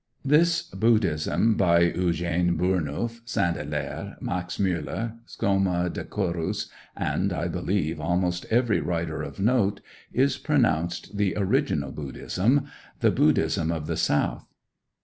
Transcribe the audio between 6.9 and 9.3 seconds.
and, I believe, almost every writer